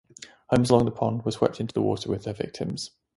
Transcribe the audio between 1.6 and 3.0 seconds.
the water with their victims.